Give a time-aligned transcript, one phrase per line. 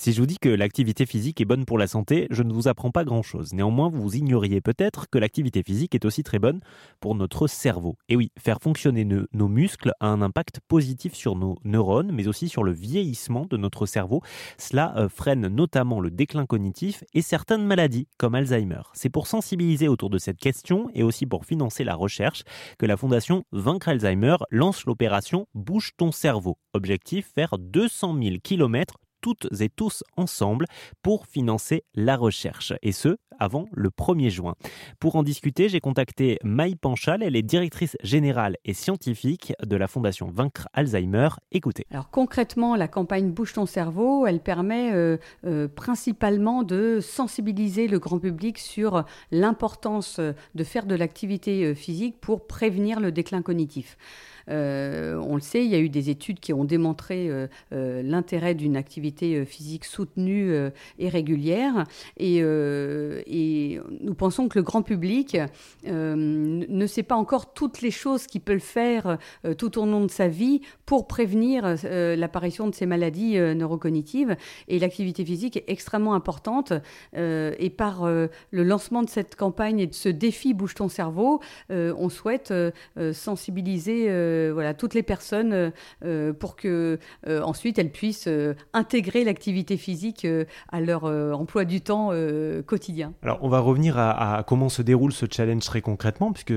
[0.00, 2.68] Si je vous dis que l'activité physique est bonne pour la santé, je ne vous
[2.68, 3.52] apprends pas grand-chose.
[3.52, 6.60] Néanmoins, vous ignoriez peut-être que l'activité physique est aussi très bonne
[7.00, 7.98] pour notre cerveau.
[8.08, 12.48] Et oui, faire fonctionner nos muscles a un impact positif sur nos neurones, mais aussi
[12.48, 14.22] sur le vieillissement de notre cerveau.
[14.56, 18.80] Cela euh, freine notamment le déclin cognitif et certaines maladies comme Alzheimer.
[18.94, 22.44] C'est pour sensibiliser autour de cette question et aussi pour financer la recherche
[22.78, 26.56] que la fondation Vaincre Alzheimer lance l'opération Bouge ton cerveau.
[26.72, 30.66] Objectif faire 200 000 km toutes et tous ensemble
[31.02, 34.54] pour financer la recherche, et ce, avant le 1er juin.
[35.00, 39.88] Pour en discuter, j'ai contacté Maï Panchal, elle est directrice générale et scientifique de la
[39.88, 41.30] Fondation Vaincre Alzheimer.
[41.50, 41.86] Écoutez.
[41.90, 45.16] Alors concrètement, la campagne Bouge ton cerveau, elle permet euh,
[45.46, 52.20] euh, principalement de sensibiliser le grand public sur l'importance de faire de l'activité euh, physique
[52.20, 53.96] pour prévenir le déclin cognitif.
[54.50, 58.02] Euh, on le sait, il y a eu des études qui ont démontré euh, euh,
[58.02, 60.52] l'intérêt d'une activité physique soutenue
[60.98, 61.84] et régulière.
[62.18, 62.40] Et,
[63.30, 65.38] nous pensons que le grand public
[65.84, 69.18] ne sait pas encore toutes les choses qu'il peut faire
[69.58, 74.36] tout au long de sa vie pour prévenir l'apparition de ces maladies neurocognitives.
[74.68, 76.72] Et l'activité physique est extrêmement importante.
[77.14, 82.08] et par le lancement de cette campagne et de ce défi Bouge ton cerveau, on
[82.08, 82.52] souhaite
[83.12, 85.70] sensibiliser euh, toutes les personnes euh,
[86.04, 88.28] euh, pour que ensuite elles puissent
[88.72, 90.26] intégrer l'activité physique
[90.70, 92.12] à leur emploi du temps
[92.66, 93.12] quotidien.
[93.22, 96.54] Alors on va revenir à, comment se déroule ce challenge très concrètement, puisque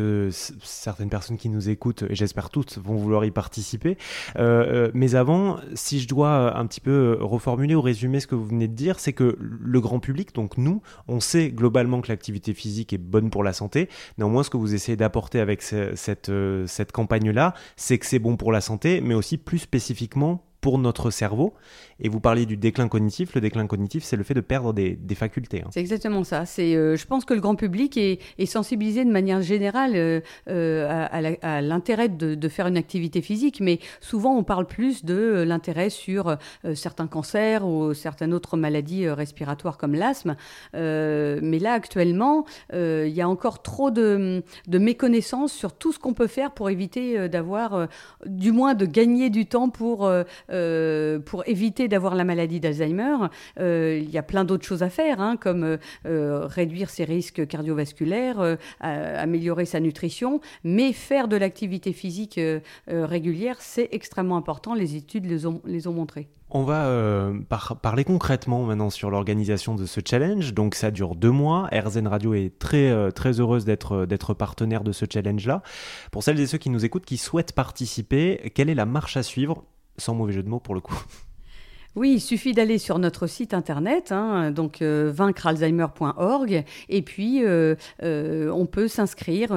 [0.63, 3.97] certaines personnes qui nous écoutent, et j'espère toutes, vont vouloir y participer.
[4.37, 8.67] mais avant, si je dois un petit peu reformuler ou résumer ce que vous venez
[8.67, 12.93] de dire, c'est que le grand public, donc nous, on sait globalement que l'activité physique
[12.93, 13.89] est bonne pour la santé.
[14.17, 16.31] Néanmoins, ce que vous essayez d'apporter avec cette,
[16.65, 21.11] cette campagne-là, c'est que c'est bon pour la santé, mais aussi plus spécifiquement pour notre
[21.11, 21.53] cerveau.
[21.99, 23.35] Et vous parliez du déclin cognitif.
[23.35, 25.61] Le déclin cognitif, c'est le fait de perdre des, facultés.
[25.61, 25.69] Hein.
[25.71, 26.45] C'est exactement ça.
[26.45, 31.07] C'est, euh, je pense que le grand public est, sensibilisé de manière générale euh, euh,
[31.41, 36.37] à, l'intérêt de, faire une activité physique, mais souvent on parle plus de l'intérêt sur
[36.75, 40.35] certains cancers ou certaines autres maladies respiratoires comme l'asthme.
[40.73, 46.13] mais là, actuellement, il y a encore trop de, de méconnaissances sur tout ce qu'on
[46.13, 47.87] peut faire pour éviter d'avoir,
[48.25, 50.07] du moins de gagner du temps pour
[50.53, 53.27] euh, pour éviter d'avoir la maladie d'Alzheimer,
[53.59, 57.47] euh, il y a plein d'autres choses à faire, hein, comme euh, réduire ses risques
[57.47, 62.39] cardiovasculaires, améliorer sa nutrition, mais faire de l'activité physique
[62.87, 64.73] régulière, c'est extrêmement important.
[64.73, 66.29] Les études les ont, les ont montré.
[66.55, 67.31] On va
[67.81, 70.53] parler concrètement maintenant sur l'organisation de ce challenge.
[70.53, 71.67] Donc ça dure deux mois.
[71.71, 75.63] RZN Radio est très très heureuse d'être partenaire de ce challenge-là.
[76.11, 79.23] Pour celles et ceux qui nous écoutent, qui souhaitent participer, quelle est la marche à
[79.23, 79.63] suivre
[79.97, 80.97] sans mauvais jeu de mots pour le coup.
[81.95, 87.75] Oui, il suffit d'aller sur notre site internet, hein, donc euh, vaincrealzheimer.org, et puis euh,
[88.01, 89.51] euh, on peut s'inscrire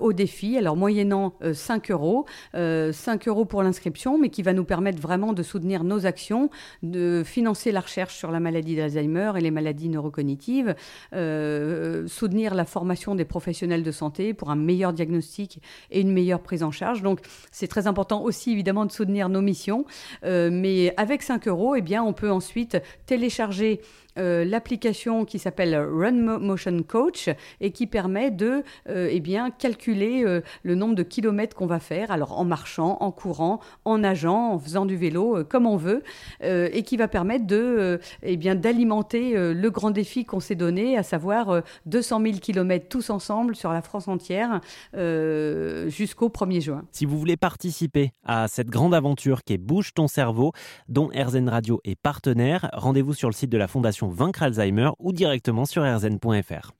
[0.00, 5.00] au défi, alors moyennant 5 euros, 5 euros pour l'inscription, mais qui va nous permettre
[5.00, 6.50] vraiment de soutenir nos actions,
[6.82, 10.74] de financer la recherche sur la maladie d'Alzheimer et les maladies neurocognitives,
[11.12, 16.64] soutenir la formation des professionnels de santé pour un meilleur diagnostic et une meilleure prise
[16.64, 17.02] en charge.
[17.02, 17.20] Donc
[17.52, 19.84] c'est très important aussi évidemment de soutenir nos missions,
[20.24, 23.82] mais avec 5 euros, eh bien, on peut ensuite télécharger
[24.18, 27.28] euh, l'application qui s'appelle Run Motion Coach
[27.60, 31.78] et qui permet de euh, eh bien, calculer euh, le nombre de kilomètres qu'on va
[31.78, 36.02] faire, alors en marchant, en courant, en nageant, en faisant du vélo, comme on veut,
[36.42, 41.02] et qui va permettre de, eh bien, d'alimenter le grand défi qu'on s'est donné, à
[41.02, 44.60] savoir 200 000 kilomètres tous ensemble sur la France entière
[44.94, 46.84] jusqu'au 1er juin.
[46.92, 50.52] Si vous voulez participer à cette grande aventure qui est Bouge ton cerveau,
[50.88, 55.12] dont RZN Radio est partenaire, rendez-vous sur le site de la Fondation Vaincre Alzheimer ou
[55.12, 56.72] directement sur rzn.fr.